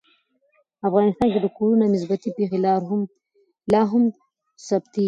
[0.87, 2.57] افغانستان کې د کورونا مثبتې پېښې
[3.73, 4.03] لا هم
[4.67, 4.99] ثبتېږي.